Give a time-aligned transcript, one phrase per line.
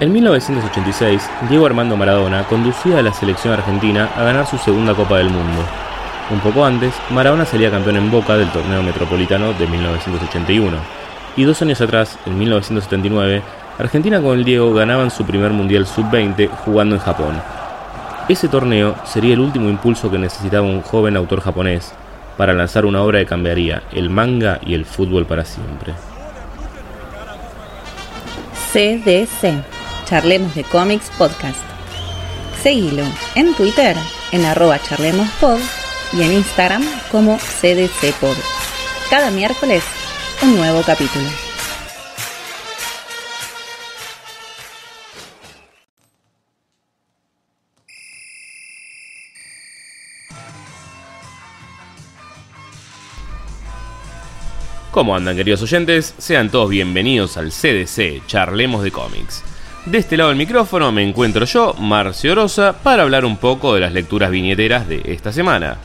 [0.00, 5.18] En 1986, Diego Armando Maradona conducía a la selección argentina a ganar su segunda Copa
[5.18, 5.62] del Mundo.
[6.30, 10.78] Un poco antes, Maradona salía campeón en Boca del torneo metropolitano de 1981.
[11.36, 13.42] Y dos años atrás, en 1979,
[13.78, 17.34] Argentina con el Diego ganaban su primer Mundial Sub-20 jugando en Japón.
[18.26, 21.92] Ese torneo sería el último impulso que necesitaba un joven autor japonés
[22.38, 25.92] para lanzar una obra que cambiaría el manga y el fútbol para siempre.
[28.72, 29.69] CDC
[30.10, 31.60] Charlemos de Cómics Podcast.
[32.60, 33.04] Seguilo
[33.36, 33.96] en Twitter
[34.32, 35.60] en arroba charlemospod
[36.12, 38.36] y en Instagram como CDCpod.
[39.08, 39.84] Cada miércoles
[40.42, 41.28] un nuevo capítulo.
[54.90, 56.16] ¿Cómo andan queridos oyentes?
[56.18, 59.44] Sean todos bienvenidos al CDC, Charlemos de Cómics.
[59.86, 63.80] De este lado del micrófono me encuentro yo, Marcio Rosa, para hablar un poco de
[63.80, 65.78] las lecturas viñeteras de esta semana.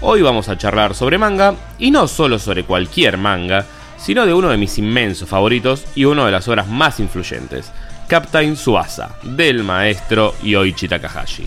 [0.00, 3.64] Hoy vamos a charlar sobre manga, y no solo sobre cualquier manga,
[3.98, 7.70] sino de uno de mis inmensos favoritos y una de las obras más influyentes,
[8.08, 11.46] Captain Suasa, del maestro Yoichi Takahashi.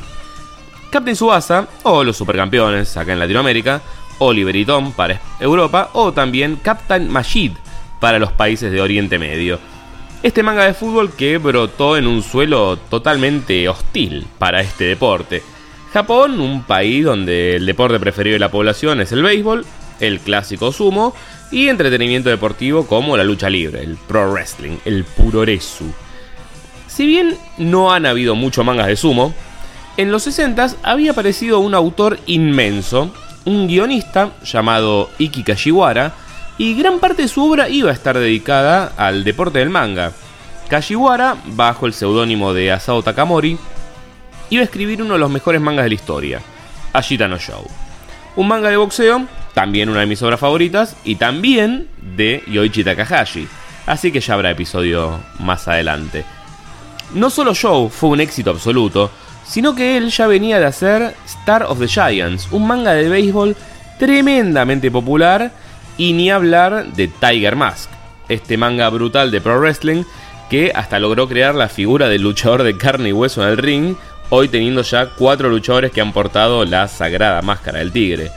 [0.90, 3.82] Captain Suasa, o los supercampeones acá en Latinoamérica,
[4.20, 7.52] Oliver y Tom para Europa, o también Captain Majid
[8.00, 9.60] para los países de Oriente Medio
[10.22, 15.42] este manga de fútbol que brotó en un suelo totalmente hostil para este deporte.
[15.94, 19.66] Japón, un país donde el deporte preferido de la población es el béisbol,
[20.00, 21.14] el clásico sumo
[21.52, 25.86] y entretenimiento deportivo como la lucha libre, el pro wrestling, el puroresu.
[26.88, 29.34] Si bien no han habido muchos mangas de sumo,
[29.98, 33.12] en los 60 había aparecido un autor inmenso,
[33.46, 36.14] un guionista llamado Iki Kashiwara,
[36.60, 40.12] y gran parte de su obra iba a estar dedicada al deporte del manga.
[40.68, 43.58] Kashiwara, bajo el seudónimo de Asao Takamori,
[44.50, 46.42] iba a escribir uno de los mejores mangas de la historia,
[46.92, 47.66] Ashita no Show.
[48.36, 53.48] Un manga de boxeo, también una de mis obras favoritas, y también de Yoichi Takahashi,
[53.86, 56.26] así que ya habrá episodio más adelante.
[57.14, 59.10] No solo Show fue un éxito absoluto,
[59.48, 63.56] sino que él ya venía de hacer Star of the Giants, un manga de béisbol
[63.98, 65.52] tremendamente popular
[66.00, 67.92] y ni hablar de Tiger Mask,
[68.30, 70.04] este manga brutal de pro wrestling
[70.50, 73.96] que hasta logró crear la figura del luchador de carne y hueso en el ring,
[74.30, 78.32] hoy teniendo ya cuatro luchadores que han portado la sagrada máscara del tigre.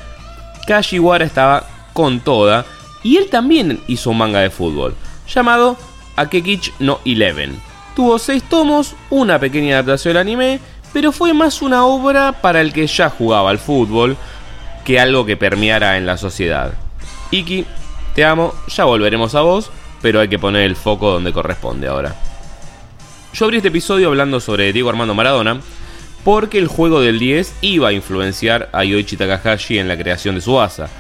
[0.67, 2.67] Kashiwara estaba con toda
[3.05, 4.97] y él también hizo un manga de fútbol
[5.33, 5.78] llamado
[6.17, 7.59] Akekich no Eleven.
[7.95, 10.61] Tuvo seis tomos, una pequeña adaptación del anime,
[10.93, 14.17] pero fue más una obra para el que ya jugaba al fútbol
[14.84, 16.72] que algo que permeara en la sociedad.
[17.32, 17.65] Iki,
[18.15, 19.70] te amo, ya volveremos a vos,
[20.03, 22.15] pero hay que poner el foco donde corresponde ahora.
[23.32, 25.59] Yo abrí este episodio hablando sobre Diego Armando Maradona,
[26.25, 30.42] porque el juego del 10 iba a influenciar a Yoichi Takahashi en la creación de
[30.42, 30.91] su asa.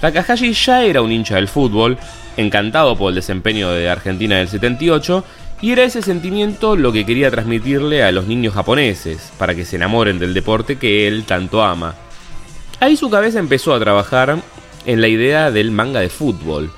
[0.00, 1.96] Takahashi ya era un hincha del fútbol,
[2.36, 5.24] encantado por el desempeño de Argentina del 78,
[5.62, 9.76] y era ese sentimiento lo que quería transmitirle a los niños japoneses, para que se
[9.76, 11.94] enamoren del deporte que él tanto ama.
[12.80, 14.36] Ahí su cabeza empezó a trabajar
[14.86, 16.70] en la idea del manga de fútbol.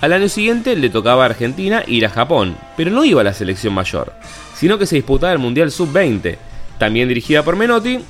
[0.00, 3.34] Al año siguiente le tocaba a Argentina ir a Japón, pero no iba a la
[3.34, 4.12] selección mayor,
[4.54, 6.36] sino que se disputaba el Mundial Sub-20,
[6.78, 8.00] también dirigida por Menotti,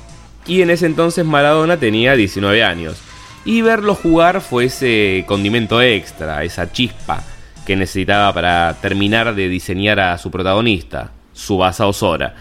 [0.45, 2.97] y en ese entonces Maradona tenía 19 años.
[3.45, 7.23] Y verlo jugar fue ese condimento extra, esa chispa
[7.65, 12.35] que necesitaba para terminar de diseñar a su protagonista, Subasa Osora.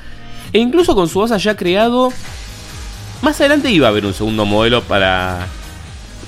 [0.53, 2.13] E incluso con Subasa ya creado,
[3.23, 5.47] más adelante iba a haber un segundo modelo para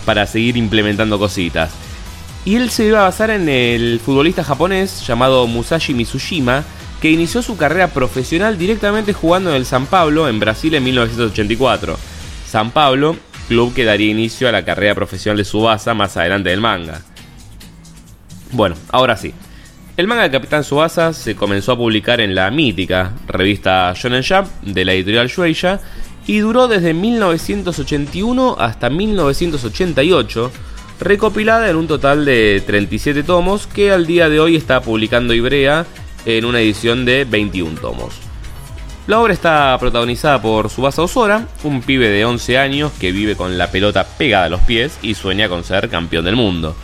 [0.08, 1.70] para seguir implementando cositas.
[2.46, 6.64] Y él se iba a basar en el futbolista japonés llamado Musashi Mitsushima,
[7.02, 11.98] que inició su carrera profesional directamente jugando en el San Pablo en Brasil en 1984.
[12.48, 13.16] San Pablo,
[13.48, 17.02] club que daría inicio a la carrera profesional de Subasa más adelante del manga.
[18.52, 19.34] Bueno, ahora sí.
[19.98, 24.48] El manga de Capitán Subasa se comenzó a publicar en la mítica revista Shonen Jump
[24.62, 25.80] de la editorial Shueisha
[26.28, 30.52] y duró desde 1981 hasta 1988,
[31.00, 35.86] recopilada en un total de 37 tomos que al día de hoy está publicando Ibrea
[36.26, 38.14] en una edición de 21 tomos.
[39.06, 43.56] La obra está protagonizada por Subasa Osora, un pibe de 11 años que vive con
[43.56, 46.76] la pelota pegada a los pies y sueña con ser campeón del mundo.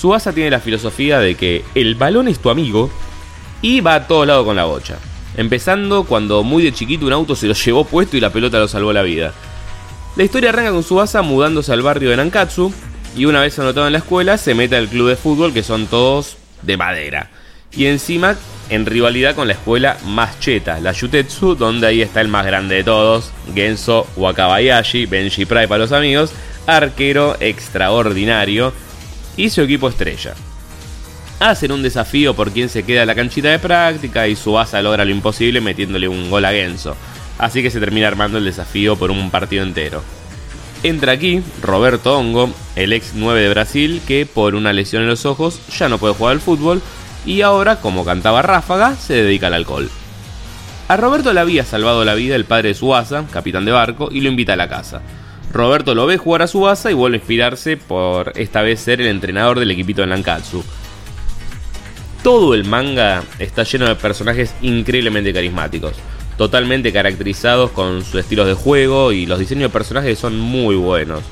[0.00, 2.90] Subasa tiene la filosofía de que el balón es tu amigo
[3.60, 4.98] y va a todos lados con la bocha.
[5.38, 8.66] Empezando cuando muy de chiquito un auto se lo llevó puesto y la pelota lo
[8.66, 9.32] salvó la vida.
[10.16, 12.72] La historia arranca con Subasa mudándose al barrio de Nankatsu
[13.16, 15.86] y una vez anotado en la escuela se mete al club de fútbol que son
[15.86, 17.30] todos de madera.
[17.70, 18.36] Y encima
[18.68, 22.74] en rivalidad con la escuela más cheta, la Yutetsu, donde ahí está el más grande
[22.74, 26.32] de todos, Genso Wakabayashi, Benji Prai para los amigos,
[26.66, 28.72] arquero extraordinario
[29.36, 30.34] y su equipo estrella.
[31.40, 35.04] Hacen un desafío por quien se queda en la canchita de práctica y Subasa logra
[35.04, 36.96] lo imposible metiéndole un gol a Genso.
[37.38, 40.02] Así que se termina armando el desafío por un partido entero.
[40.82, 45.26] Entra aquí Roberto Hongo, el ex 9 de Brasil, que por una lesión en los
[45.26, 46.82] ojos ya no puede jugar al fútbol
[47.24, 49.90] y ahora, como cantaba Ráfaga, se dedica al alcohol.
[50.88, 54.22] A Roberto le había salvado la vida el padre de Suasa, capitán de barco, y
[54.22, 55.02] lo invita a la casa.
[55.52, 59.08] Roberto lo ve jugar a Suasa y vuelve a inspirarse por esta vez ser el
[59.08, 60.64] entrenador del equipito de Nankatsu.
[62.22, 65.94] Todo el manga está lleno de personajes increíblemente carismáticos,
[66.36, 71.22] totalmente caracterizados con sus estilos de juego y los diseños de personajes son muy buenos.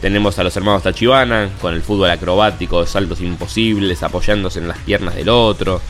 [0.00, 5.14] Tenemos a los hermanos Tachibana con el fútbol acrobático, saltos imposibles, apoyándose en las piernas
[5.14, 5.80] del otro.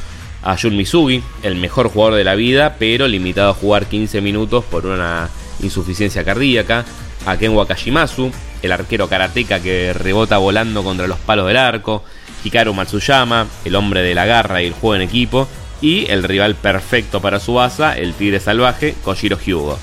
[0.42, 4.64] A Jun Misugi, el mejor jugador de la vida, pero limitado a jugar 15 minutos
[4.64, 5.28] por una
[5.60, 6.84] insuficiencia cardíaca.
[7.24, 8.30] A Ken Wakashimasu,
[8.62, 12.04] el arquero karateca que rebota volando contra los palos del arco.
[12.44, 15.48] Hikaru Matsuyama, el hombre de la garra y el juego en equipo.
[15.80, 19.78] Y el rival perfecto para su asa, el tigre salvaje, Kojiro Hyugo.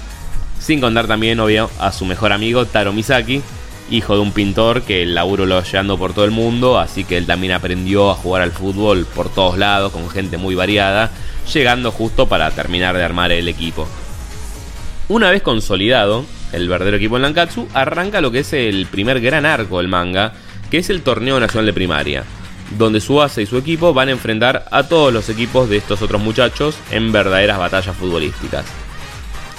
[0.59, 3.41] Sin contar también, obvio, a su mejor amigo Taro Misaki,
[3.91, 7.17] hijo de un pintor que el laburo lo llevando por todo el mundo, así que
[7.17, 11.11] él también aprendió a jugar al fútbol por todos lados, con gente muy variada,
[11.53, 13.87] llegando justo para terminar de armar el equipo.
[15.09, 19.45] Una vez consolidado, el verdadero equipo en Lankatsu arranca lo que es el primer gran
[19.45, 20.33] arco del manga,
[20.69, 22.23] que es el torneo nacional de primaria,
[22.77, 26.21] donde Suasa y su equipo van a enfrentar a todos los equipos de estos otros
[26.21, 28.65] muchachos en verdaderas batallas futbolísticas.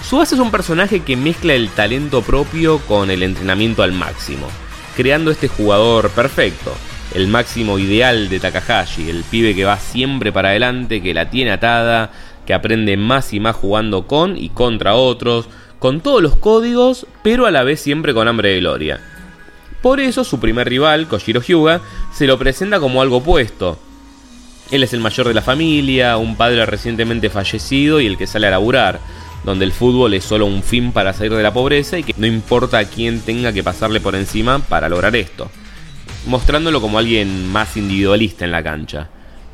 [0.09, 4.49] Subasa es un personaje que mezcla el talento propio con el entrenamiento al máximo,
[4.97, 6.75] creando este jugador perfecto,
[7.15, 11.53] el máximo ideal de Takahashi, el pibe que va siempre para adelante, que la tiene
[11.53, 12.11] atada,
[12.45, 15.49] que aprende más y más jugando con y contra otros,
[15.85, 19.01] con todos los códigos, pero a la vez siempre con hambre de gloria.
[19.83, 23.79] Por eso su primer rival, Koshiro Hyuga, se lo presenta como algo opuesto.
[24.71, 28.47] Él es el mayor de la familia, un padre recientemente fallecido y el que sale
[28.47, 28.99] a laburar
[29.45, 32.27] donde el fútbol es solo un fin para salir de la pobreza y que no
[32.27, 35.51] importa a quién tenga que pasarle por encima para lograr esto,
[36.25, 39.11] mostrándolo como alguien más individualista en la cancha.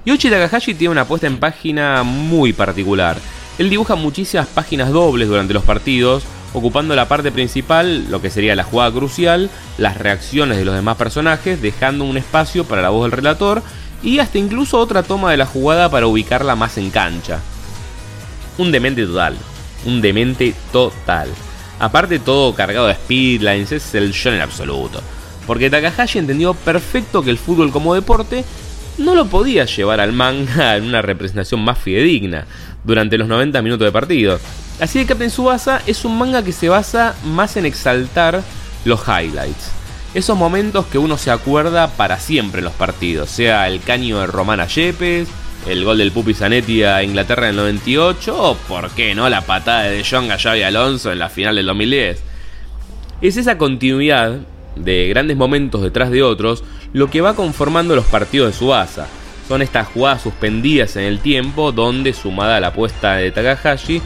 [0.06, 3.16] Yoshi Takahashi tiene una puesta en página muy particular.
[3.60, 6.24] Él dibuja muchísimas páginas dobles durante los partidos,
[6.54, 10.96] ocupando la parte principal, lo que sería la jugada crucial, las reacciones de los demás
[10.96, 13.62] personajes, dejando un espacio para la voz del relator
[14.02, 17.40] y hasta incluso otra toma de la jugada para ubicarla más en cancha.
[18.56, 19.36] Un demente total
[19.84, 21.28] un demente total.
[21.78, 25.02] Aparte todo cargado de speedlines, es el en absoluto.
[25.46, 28.42] Porque Takahashi entendió perfecto que el fútbol como deporte
[28.98, 32.46] no lo podía llevar al manga en una representación más fidedigna
[32.84, 34.38] durante los 90 minutos de partido.
[34.80, 38.42] Así que Captain Subasa es un manga que se basa más en exaltar
[38.84, 39.72] los highlights.
[40.14, 44.26] Esos momentos que uno se acuerda para siempre en los partidos, sea el caño de
[44.26, 45.28] Romana Yepes,
[45.68, 49.42] el gol del Pupi Zanetti a Inglaterra en el 98 o, por qué no, la
[49.42, 52.22] patada de a Xavi Alonso en la final del 2010.
[53.20, 54.40] Es esa continuidad
[54.76, 59.06] de grandes momentos detrás de otros lo que va conformando los partidos de Subasa.
[59.48, 64.00] Son estas jugadas suspendidas en el tiempo donde, sumada a la apuesta de Takahashi,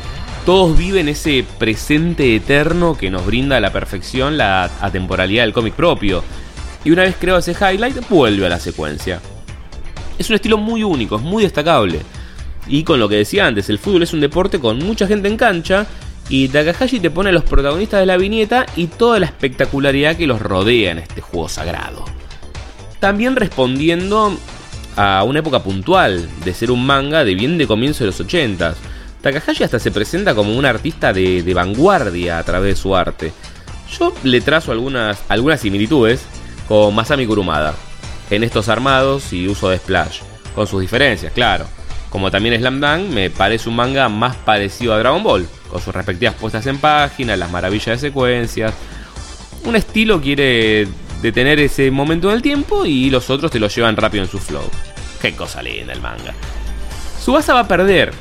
[0.47, 5.75] todos viven ese presente eterno que nos brinda a la perfección la atemporalidad del cómic
[5.75, 6.23] propio.
[6.85, 9.21] Y una vez creado ese highlight, vuelve a la secuencia.
[10.19, 12.01] Es un estilo muy único, es muy destacable.
[12.67, 15.37] Y con lo que decía antes, el fútbol es un deporte con mucha gente en
[15.37, 15.87] cancha
[16.29, 20.41] y Takahashi te pone los protagonistas de la viñeta y toda la espectacularidad que los
[20.41, 22.05] rodea en este juego sagrado.
[23.01, 24.37] También respondiendo
[24.97, 28.75] a una época puntual de ser un manga de bien de comienzo de los 80
[29.25, 33.33] Takahashi hasta se presenta como un artista de, de, vanguardia a través de su arte.
[33.99, 36.21] Yo le trazo algunas, algunas similitudes
[36.69, 37.75] con Masami Kurumada
[38.29, 40.21] en estos armados y uso de splash,
[40.55, 41.65] con sus diferencias, claro.
[42.15, 45.93] Como también Slam Dunk, me parece un manga más parecido a Dragon Ball, con sus
[45.93, 48.73] respectivas puestas en página, las maravillas de secuencias.
[49.65, 50.87] Un estilo quiere
[51.23, 54.39] detener ese momento en el tiempo y los otros te lo llevan rápido en su
[54.39, 54.63] flow.
[55.21, 56.33] Qué cosa linda el manga.
[57.21, 58.13] Subasa va a perder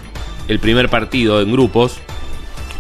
[0.48, 1.98] el primer partido en grupos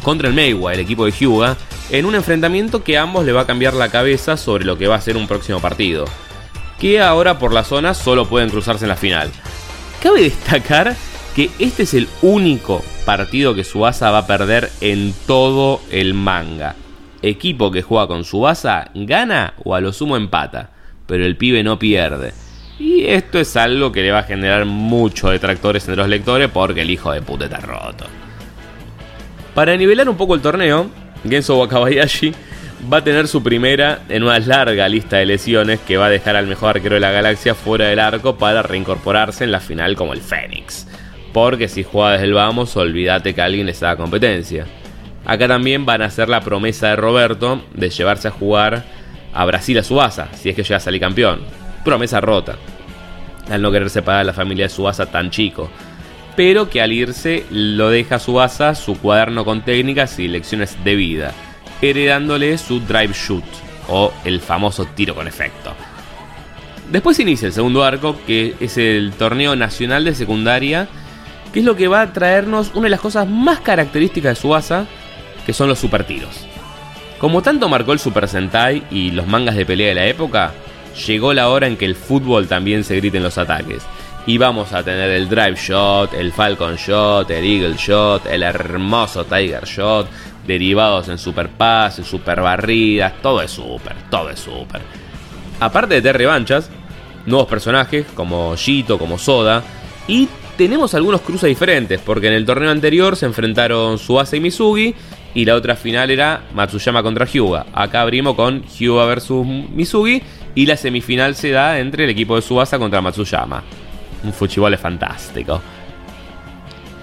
[0.01, 1.57] contra el Meiwa, el equipo de Hyuga,
[1.91, 4.87] en un enfrentamiento que a ambos le va a cambiar la cabeza sobre lo que
[4.87, 6.05] va a ser un próximo partido
[6.83, 9.31] que ahora por la zona solo pueden cruzarse en la final.
[10.03, 10.97] Cabe destacar
[11.33, 16.75] que este es el único partido que Subasa va a perder en todo el manga.
[17.21, 20.71] Equipo que juega con Subasa gana o a lo sumo empata,
[21.07, 22.33] pero el pibe no pierde.
[22.77, 26.81] Y esto es algo que le va a generar muchos detractores entre los lectores porque
[26.81, 28.05] el hijo de puta está roto.
[29.55, 30.89] Para nivelar un poco el torneo,
[31.25, 32.33] Genso Wakabayashi
[32.91, 36.35] va a tener su primera en una larga lista de lesiones que va a dejar
[36.35, 40.13] al mejor arquero de la galaxia fuera del arco para reincorporarse en la final como
[40.13, 40.87] el Fénix.
[41.31, 44.65] Porque si juega desde el vamos, olvídate que alguien les da competencia.
[45.25, 48.83] Acá también van a hacer la promesa de Roberto de llevarse a jugar
[49.33, 51.41] a Brasil a Subasa, si es que llega a salir campeón.
[51.83, 52.57] Promesa rota.
[53.49, 55.69] Al no querer separar a la familia de Subasa tan chico.
[56.35, 60.95] Pero que al irse lo deja a Subasa su cuaderno con técnicas y lecciones de
[60.95, 61.33] vida
[61.89, 63.43] heredándole su drive shoot
[63.87, 65.73] o el famoso tiro con efecto.
[66.91, 70.87] Después inicia el segundo arco, que es el torneo nacional de secundaria,
[71.51, 74.85] que es lo que va a traernos una de las cosas más características de Suasa,
[75.45, 76.45] que son los super tiros.
[77.19, 80.53] Como tanto marcó el Super Sentai y los mangas de pelea de la época,
[81.07, 83.83] llegó la hora en que el fútbol también se grite en los ataques.
[84.25, 89.25] Y vamos a tener el Drive Shot, el Falcon Shot, el Eagle Shot, el hermoso
[89.25, 90.07] Tiger Shot,
[90.47, 94.81] derivados en super en super barridas, todo es super, todo es super.
[95.59, 96.69] Aparte de tener revanchas,
[97.25, 99.63] nuevos personajes como Shito, como Soda,
[100.07, 104.93] y tenemos algunos cruces diferentes, porque en el torneo anterior se enfrentaron Suasa y Misugi,
[105.33, 107.65] y la otra final era Matsuyama contra Hyuga.
[107.73, 110.21] Acá abrimos con Hyuga versus Misugi,
[110.55, 113.63] y la semifinal se da entre el equipo de Suasa contra Matsuyama.
[114.23, 115.61] Un fuchibol fantástico.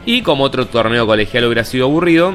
[0.06, 2.34] Y como otro torneo colegial hubiera sido aburrido,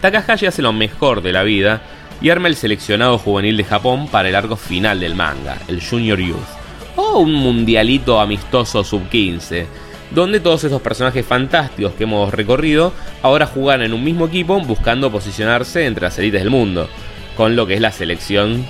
[0.00, 1.82] Takahashi hace lo mejor de la vida
[2.22, 6.18] y arma el seleccionado juvenil de Japón para el arco final del manga, el Junior
[6.18, 6.36] Youth,
[6.96, 9.66] o un mundialito amistoso sub-15,
[10.10, 12.92] donde todos estos personajes fantásticos que hemos recorrido
[13.22, 16.88] ahora juegan en un mismo equipo buscando posicionarse entre las élites del mundo,
[17.36, 18.66] con lo que es la selección.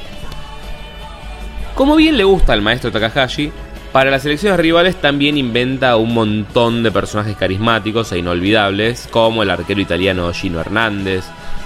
[1.75, 3.53] Como bien le gusta al maestro Takahashi,
[3.93, 9.51] para las selecciones rivales también inventa un montón de personajes carismáticos e inolvidables, como el
[9.51, 11.25] arquero italiano Gino Hernández,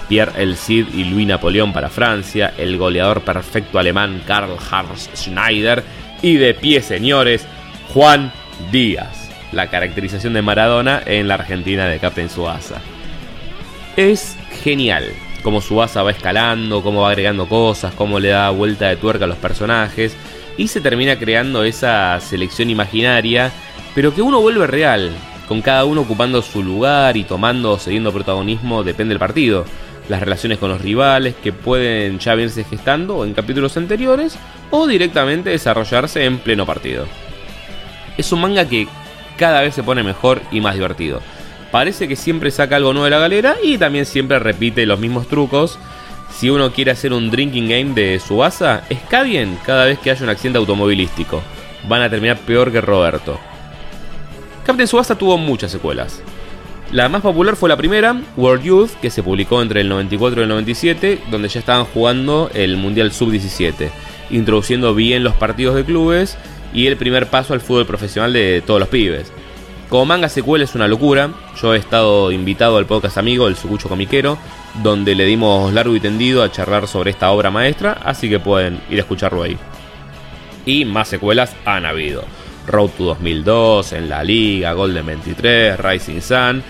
[0.08, 5.84] Pierre El Cid y Luis Napoleón para Francia, el goleador perfecto alemán Karl Heinz Schneider
[6.22, 7.46] y de pie señores,
[7.92, 8.32] Juan
[8.72, 12.80] Díaz, la caracterización de Maradona en la Argentina de Captain Suasa.
[13.96, 15.12] Es genial
[15.42, 19.28] cómo Suasa va escalando, cómo va agregando cosas, cómo le da vuelta de tuerca a
[19.28, 20.16] los personajes
[20.56, 23.52] y se termina creando esa selección imaginaria,
[23.94, 25.12] pero que uno vuelve real,
[25.48, 29.64] con cada uno ocupando su lugar y tomando o cediendo protagonismo, depende del partido.
[30.08, 34.38] Las relaciones con los rivales que pueden ya verse gestando en capítulos anteriores
[34.70, 37.06] o directamente desarrollarse en pleno partido.
[38.18, 38.86] Es un manga que
[39.38, 41.20] cada vez se pone mejor y más divertido.
[41.70, 45.26] Parece que siempre saca algo nuevo de la galera y también siempre repite los mismos
[45.26, 45.78] trucos
[46.30, 50.24] si uno quiere hacer un drinking game de Subasa, está bien cada vez que haya
[50.24, 51.42] un accidente automovilístico.
[51.88, 53.38] Van a terminar peor que Roberto.
[54.64, 56.22] Captain Subasa tuvo muchas secuelas.
[56.90, 60.42] La más popular fue la primera, World Youth, que se publicó entre el 94 y
[60.42, 63.90] el 97, donde ya estaban jugando el Mundial Sub-17,
[64.30, 66.38] introduciendo bien los partidos de clubes
[66.72, 69.32] y el primer paso al fútbol profesional de todos los pibes.
[69.88, 71.30] Como manga secuela es una locura.
[71.60, 74.38] Yo he estado invitado al podcast amigo, el Sucucho Comiquero,
[74.82, 78.80] donde le dimos largo y tendido a charlar sobre esta obra maestra, así que pueden
[78.90, 79.56] ir a escucharlo ahí.
[80.66, 82.24] Y más secuelas han habido.
[82.66, 86.62] Road to 2002, En la Liga, Golden 23, Rising Sun.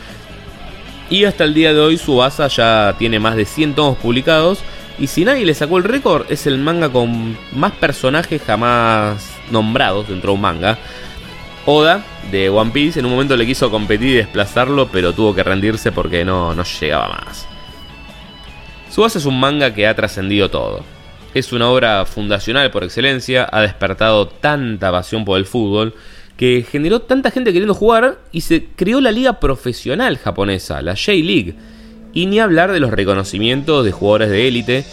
[1.10, 4.58] Y hasta el día de hoy Subasa ya tiene más de 100 tomos publicados.
[4.98, 10.08] Y si nadie le sacó el récord, es el manga con más personajes jamás nombrados
[10.08, 10.78] dentro de un manga.
[11.66, 15.42] Oda de One Piece en un momento le quiso competir y desplazarlo, pero tuvo que
[15.42, 17.53] rendirse porque no, no llegaba más.
[18.94, 20.84] Subasa es un manga que ha trascendido todo.
[21.34, 25.94] Es una obra fundacional por excelencia, ha despertado tanta pasión por el fútbol,
[26.36, 31.56] que generó tanta gente queriendo jugar y se creó la liga profesional japonesa, la J-League.
[32.12, 34.84] Y ni hablar de los reconocimientos de jugadores de élite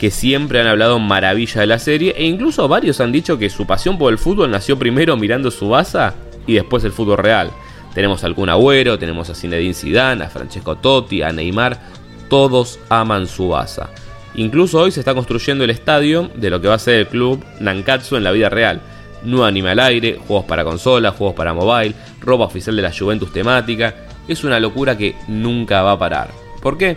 [0.00, 3.68] que siempre han hablado maravilla de la serie e incluso varios han dicho que su
[3.68, 7.52] pasión por el fútbol nació primero mirando Subasa y después el fútbol real.
[7.94, 11.78] Tenemos a algún Agüero, tenemos a Zinedine Zidane, a Francesco Totti, a Neymar,
[12.28, 13.90] todos aman Subasa.
[14.34, 17.44] Incluso hoy se está construyendo el estadio de lo que va a ser el club
[17.60, 18.80] Nankatsu en la vida real.
[19.22, 23.32] Nuevo anime al aire, juegos para consola, juegos para mobile, ropa oficial de la Juventus
[23.32, 23.94] temática.
[24.26, 26.30] Es una locura que nunca va a parar.
[26.60, 26.96] ¿Por qué?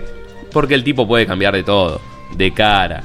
[0.51, 2.01] Porque el tipo puede cambiar de todo
[2.35, 3.03] de cara,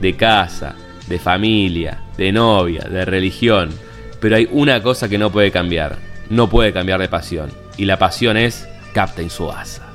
[0.00, 0.74] de casa,
[1.06, 3.70] de familia, de novia, de religión.
[4.20, 5.96] Pero hay una cosa que no puede cambiar.
[6.28, 7.50] No puede cambiar de pasión.
[7.76, 9.89] Y la pasión es Captain Suasa.